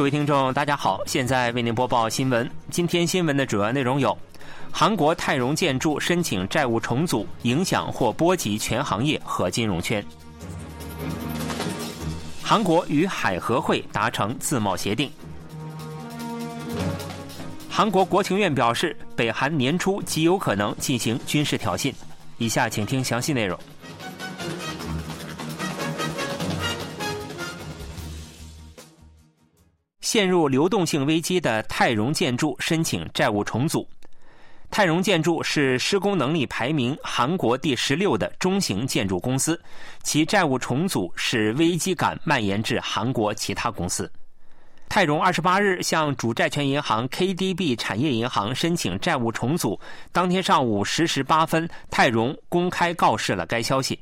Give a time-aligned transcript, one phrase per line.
[0.00, 2.50] 各位听众，大家好，现在为您播报新闻。
[2.70, 4.16] 今天新闻的主要内容有：
[4.72, 10.02] 韩国泰荣建筑申请债务重组，影响或波及全行业和金融圈；
[12.42, 15.10] 韩国与海合会达成自贸协定；
[17.68, 21.92] 韩国国情院表示，北韩年初极有可能进行军事挑衅。
[22.38, 23.60] 以下请听详细内容。
[30.12, 33.88] 陷入流动性危机的泰荣建筑申请债务重组。
[34.68, 39.62] 泰荣建筑是施工能力排名韩国第十六的中型建筑公司，
[40.02, 44.10] 其债务重组使危机感蔓延至韩国其他公司。
[44.88, 49.78] 泰荣二十八日向主债权银行 KDB 产业银行申请债务重组，
[50.10, 53.96] 当天上午十时八分，泰荣公开告示了该消息。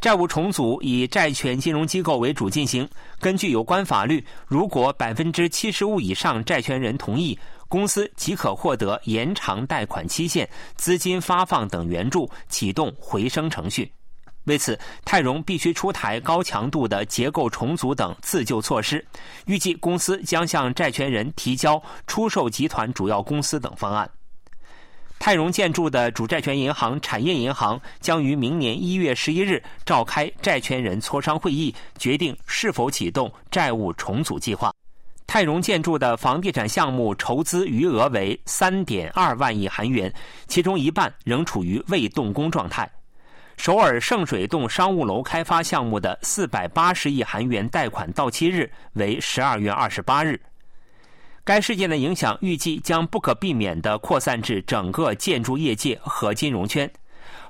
[0.00, 2.88] 债务重组以债权金融机构为主进行。
[3.18, 7.36] 根据有关法律，如果百分之七十五以上债权人同意，
[7.66, 13.90] 公司即可获得延长贷款期限、资金发放等援助，启动回升程序。
[14.44, 19.04] 为此，泰荣必须出台高强度的结构重组等自救措施。
[19.46, 24.08] 预计公司将向债权人提交出售集团主要公司等方案。
[25.18, 34.72] 泰荣建筑的主债权银行产业银行将于明年一月十一日召开债权人磋商会议，决定是否启动债务重组计划。
[35.26, 40.10] 泰荣建筑的房地产项目筹资余额为三点二万亿韩元，
[40.46, 42.90] 其中一半仍处于未动工状态。
[43.58, 50.40] 首尔圣水洞商务楼开发项目的四百八十亿韩元贷款到期日为十二月二十八日。
[51.48, 56.90] 该事件的影响预计将不可避免地扩散至整个建筑业界和金融圈。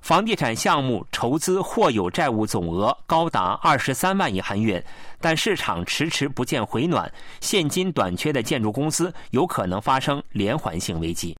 [0.02, 4.84] 房地产项目筹资或有债务总额高达二十三万亿韩元，
[5.20, 11.36] 但市场迟迟不见回暖，现金短缺的建筑公司有可能发生连环性危机。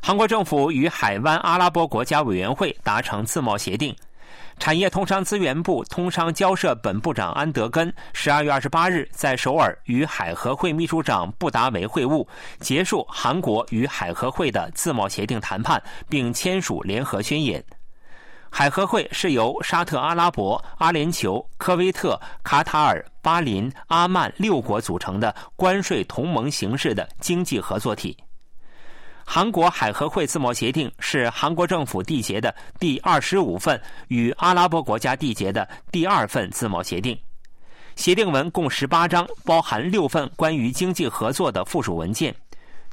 [0.00, 3.92] 韩国政府与海湾阿拉伯国家委员会达成自贸协定。
[4.58, 12.26] 产业通商资源部通商交涉本部长安德根十二月二十八日在首尔与海合会秘书长布达维会晤，
[12.60, 17.62] 结束韩国与海合会的自贸协定谈判，并签署联合宣言。
[18.48, 28.16] 海合会是由沙特阿拉伯、阿联酋、科威特、卡塔尔、巴林、阿曼六国组成的关税同盟形式的经济合作体。
[29.24, 37.18] 韩国海合会自贸协定是韩国政府缔结的第二十五份与阿拉伯国家缔结的第二份自贸协定。
[37.96, 42.34] 协定文共十八章，包含六份关于经济合作的附属文件。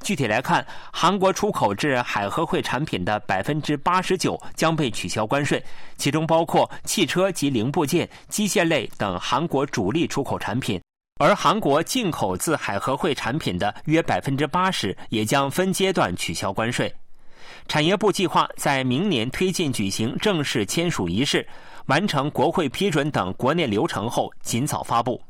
[0.03, 5.63] 具体来看，韩国出口至海合会产品的百分之八十九将被取消关税，
[5.95, 10.80] 其中包括汽车及零部件、机械类等韩国主力出口产品。
[11.21, 16.91] 而韩国进口自海合会产品的约百分之八十也将分阶段取消关税。
[17.67, 21.47] 产业部计划在明年推进举行正式签署仪式，
[21.85, 25.21] 完成国会批准等国内流程后尽早发布。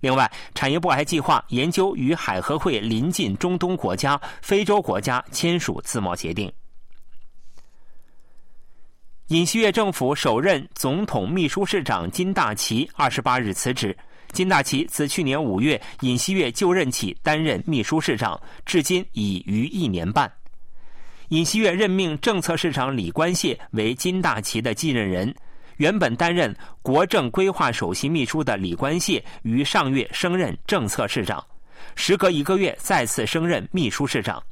[0.00, 6.52] 另外，产业部还计划研究与海合会临近中东国家、非洲国家签署自贸协定。
[9.28, 13.96] 尹锡悦政府首任总统秘书市长金大奇二十八日辞职。
[14.32, 20.30] 金大奇自去年五月尹锡悦就任起担任秘书市长，至今已逾一年半。
[21.28, 25.34] 尹锡悦任命政策市长李官燮为金大奇的继任人。
[25.76, 26.52] 原本担任
[26.82, 31.44] 国政规划首席秘书的李官燮于上月升任政策市长，
[31.94, 34.42] 时隔一个月再次升任秘书市长。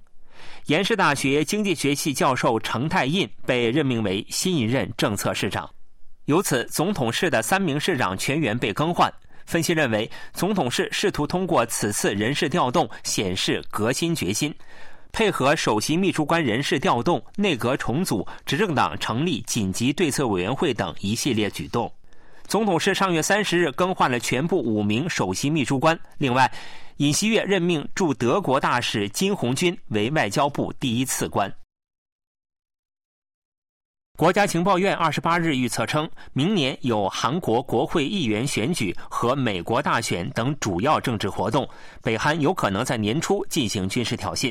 [0.67, 5.69] 延世大学经济学系教授程泰印被任命为新一任政策市长。
[6.27, 9.13] 由此，总统室的三名市长全员被更换。
[9.47, 14.55] 分析认为，总统室试图通过此次人事调动显示革新决心，
[15.13, 21.91] 配合首席秘书官人事调动、内阁重组、执政党成立紧急对策委员会等一系列举动。
[22.47, 25.99] 总统室上月三十日更换了全部五名首席秘书官。
[26.19, 26.53] 另外，
[26.99, 31.53] 尹锡悦任命驻德国大使金红军为外交部第一次官。
[34.17, 41.69] 国家情报院二十八日预测称，明年有韩国国会议员选举和美国大选等主要政治活动，
[42.03, 44.51] 北韩有可能在年初进行军事挑衅。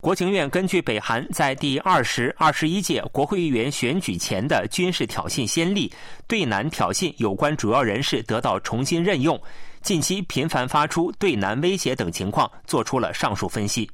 [0.00, 5.92] 国情院根据北韩在第二十二十一届国会议员选举前的军事挑衅先例，
[6.28, 9.38] 对南挑衅有关主要人士得到重新任用，
[9.82, 13.90] 近期频繁发出对南威胁等情况，做出了上述分析。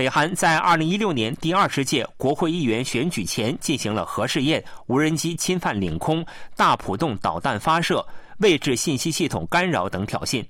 [0.00, 6.24] 北韩在二零一六年第二十届国会议员选举前进行了核试验、无人机侵犯领空、
[6.56, 8.02] 大浦洞导弹发射、
[8.38, 10.42] 位置信息系统干扰等挑衅。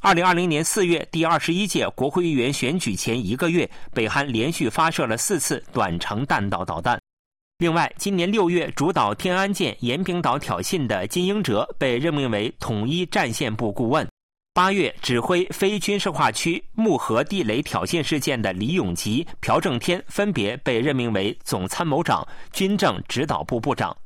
[0.00, 6.98] 二零二零年四月第二十一届国会议员选举前一个月，北韩连续发射了四次短程弹道导弹。
[7.58, 14.06] 另外，今年六月主导天安舰延坪岛挑衅的金英哲被任命为统一战线部顾问；
[14.60, 23.96] 八月指挥非军事化区木河地雷挑衅事件的李永吉、朴正天分别被任命为总参谋长、军政指导部部长。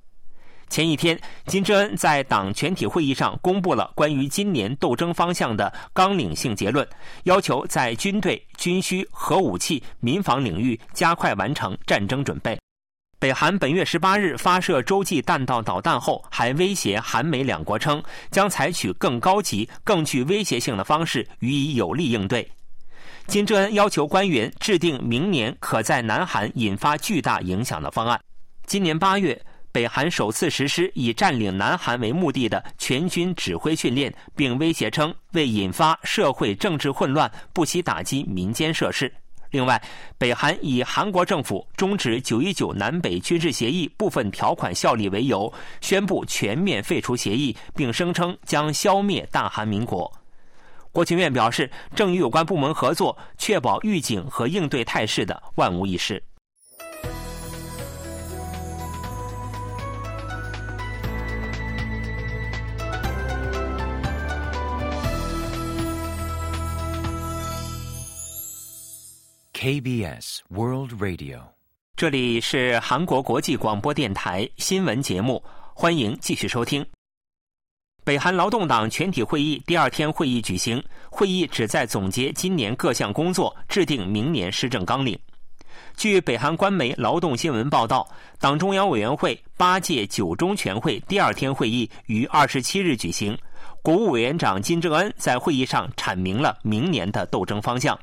[0.68, 6.88] 前一天，金正恩在党全体会议上公布了关于今年斗争方向的纲领性结论，
[7.24, 12.56] 要求在军队、军需、核武器、民防领域加快完成战争准备。
[13.24, 22.46] 北韩本月十八日发射洲际弹道导弹后，还威胁韩美两国称将采取更高级、更具威胁性的方式予以有力应对。
[23.26, 28.20] 金正恩要求官员制定明年可在南韩引发巨大影响的方案。
[28.66, 29.40] 今年八月。
[29.72, 39.12] 北韩首次实施以占领南韩为目的的全军指挥训练，并威胁称为引发社会政治混乱，不惜打击民间设施。
[39.54, 39.80] 另外，
[40.18, 50.12] 北韩以韩国政府终止九一九南北军事协议部分条款效力为由，宣布全面废除协议，并声称将消灭大韩民国。
[50.90, 56.20] 国情院表示，正与有关部门合作，确保预警和应对态势的万无一失。
[69.64, 71.38] KBS World Radio，
[71.96, 76.84] 这里是韩国国际广播电台新闻节目，欢迎继续收听。
[78.05, 85.19] 北韩劳动党全体会议第二天会议举行，会议旨在总结今年各项工作，制定明年施政纲领。
[85.96, 88.06] 据北韩官媒《劳动新闻》报道，
[88.38, 93.34] 党中央委员会八届九中全会第二天会议于二十七日举行，
[93.81, 97.99] 国务委员长金正恩在会议上阐明了明年的斗争方向。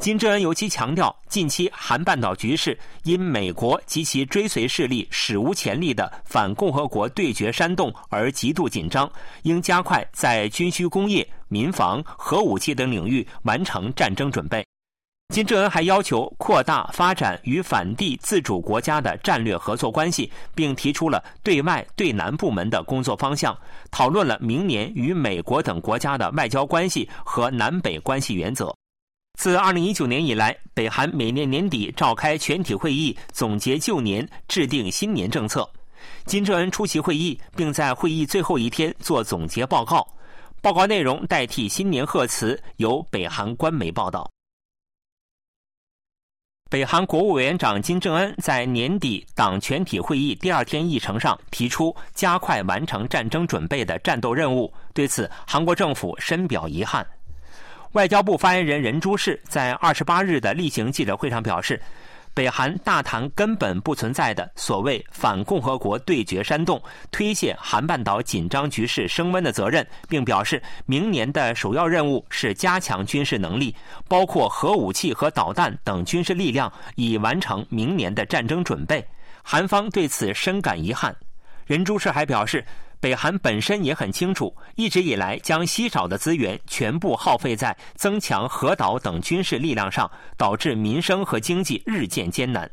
[0.00, 9.10] 金正恩尤其强调，近期韩半岛局势因美国及其追随势力史无前例的反共和国对决煽动而极度紧张，
[9.42, 14.64] 应加快在军需工业、民防、核武器等领域完成战争准备。
[15.34, 23.54] 金正恩还要求扩大发展与反帝自主国家的战略合作关系，并提出了对外对南部门的工作方向，
[23.90, 28.74] 讨论了明年与美国等国家的外交关系和南北关系原则。
[29.40, 35.66] 自2019年以来，北韩每年年底召开全体会议，总结旧年，制定新年政策。
[36.26, 40.06] 金正恩出席会议，并在会议最后一天做总结报告。
[40.60, 44.30] 报告内容代替新年贺词，由北韩官媒报道。
[46.68, 57.04] 北韩国务委员长金正恩在年底党全体会议第二天议程上提出加快完成战争准备的战斗任务，对此，韩国政府深表遗憾。
[57.92, 61.80] 外交部发言人任珠世在二十八日的例行记者会上表示，
[62.32, 73.74] 北韩大谈根本不存在的所谓反共和国对决煽动，推卸韩半岛紧张局势升温的责任，并表示明年的首要任务是加强军事能力，
[74.06, 79.04] 包括核武器和导弹等军事力量，以完成明年的战争准备。
[79.42, 81.12] 韩方对此深感遗憾。
[81.66, 82.64] 任珠世还表示。
[83.00, 92.70] 北韩本身也很清楚，一直以来将稀少的资源全部耗费在增强核岛等军事力量上，导致民生和经济日渐艰难。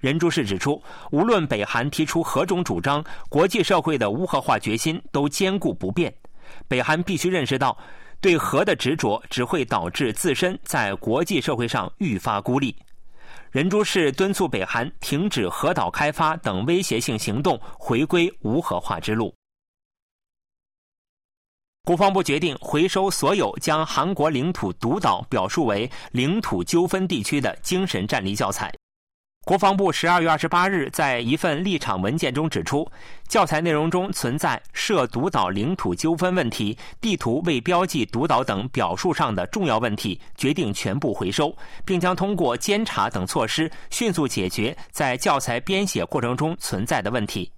[0.00, 6.10] 任珠世指出，无论北韩提出何种主张，国际社会的无核化决心都坚固不变。
[6.66, 7.76] 北韩必须认识到，
[8.18, 12.74] 对核的执着只会导致自身在国际社会上愈发孤立。
[13.50, 19.34] 任珠世敦促北韩停止核岛开发等威胁性行动，回归无核化之路。
[21.84, 28.72] 国防部决定回收所有将韩国领土独岛表述为领土纠纷地区的精神战力教材。
[29.46, 32.88] 国防部十二月二十八日在一份立场文件中指出，
[33.26, 41.52] 教材内容中存在涉独岛领土纠纷问题、地图未标记独岛等表述上的重要问题，决定全部回收，
[41.84, 47.50] 并将通过监察等措施迅速解决在教材编写过程中存在的问题。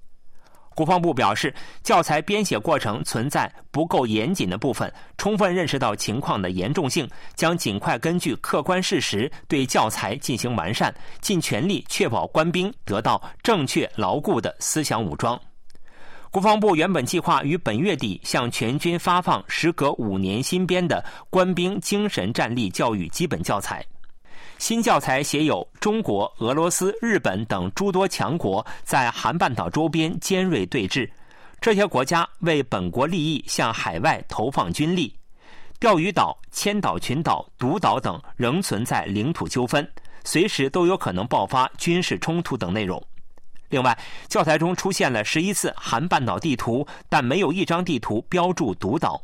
[0.75, 15.39] 国防部表示，教材编写过程存在不够严谨的部分，充分认识到情况的严重性，将尽快根据客观事实对教材进行完善，尽全力确保官兵得到正确牢固的思想武装。
[16.31, 23.85] 国防部原本计划于本月底向全军发放时隔五年新编的官兵精神战力教育基本教材。
[24.63, 31.11] 新教材写有中国、俄罗斯、日本等诸多强国在韩半岛周边尖锐对峙，
[31.61, 35.13] 这些国家为本国利益向海外投放军力。
[35.81, 39.85] 钓鱼岛、千岛群岛、独岛等仍存在领土纠纷，
[40.23, 43.05] 随时都有可能爆发军事冲突等内容。
[43.69, 49.21] 另外，教材中出现了十一次韩半岛地图，但没有一张地图标注独岛。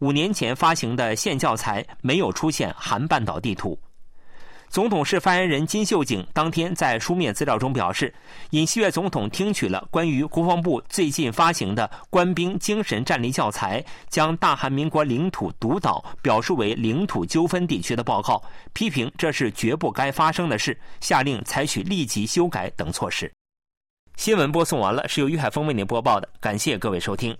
[0.00, 3.78] 五年前发行的现教材没有出现韩半岛地图。
[4.70, 8.14] 总统室发言人金秀景当天在书面资料中表示，
[8.50, 18.40] 尹锡悦总统听取了关于国防部最近发行的官兵精神战力教材，将大韩民国领土独岛表述为领土纠纷地区的报告，
[18.72, 23.28] 批评这是绝不该发生的事，下令采取立即修改等措施。
[24.14, 27.36] 新闻播送完了，是由于海峰为您播报的，感谢各位收听。